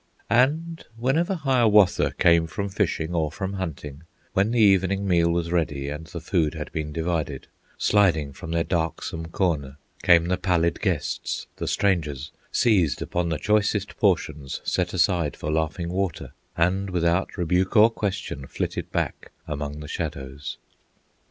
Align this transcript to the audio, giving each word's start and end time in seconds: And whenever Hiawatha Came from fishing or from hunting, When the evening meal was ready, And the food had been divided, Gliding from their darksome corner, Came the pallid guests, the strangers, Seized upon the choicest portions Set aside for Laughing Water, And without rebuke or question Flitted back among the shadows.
And 0.31 0.83
whenever 0.97 1.35
Hiawatha 1.35 2.15
Came 2.17 2.47
from 2.47 2.69
fishing 2.69 3.13
or 3.13 3.31
from 3.31 3.53
hunting, 3.53 4.01
When 4.33 4.49
the 4.49 4.57
evening 4.59 5.07
meal 5.07 5.29
was 5.29 5.51
ready, 5.51 5.89
And 5.89 6.07
the 6.07 6.19
food 6.19 6.55
had 6.55 6.71
been 6.71 6.91
divided, 6.91 7.45
Gliding 7.77 8.33
from 8.33 8.49
their 8.49 8.63
darksome 8.63 9.27
corner, 9.27 9.77
Came 10.01 10.25
the 10.25 10.37
pallid 10.39 10.81
guests, 10.81 11.45
the 11.57 11.67
strangers, 11.67 12.31
Seized 12.51 12.99
upon 13.03 13.29
the 13.29 13.37
choicest 13.37 13.95
portions 13.97 14.59
Set 14.63 14.91
aside 14.95 15.35
for 15.37 15.51
Laughing 15.51 15.89
Water, 15.89 16.31
And 16.57 16.89
without 16.89 17.37
rebuke 17.37 17.77
or 17.77 17.91
question 17.91 18.47
Flitted 18.47 18.91
back 18.91 19.29
among 19.47 19.81
the 19.81 19.87
shadows. 19.87 20.57